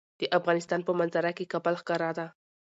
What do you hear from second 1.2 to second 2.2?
کې کابل ښکاره